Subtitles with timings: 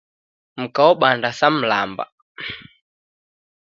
[0.61, 2.05] Mka wobanda sa mlamba.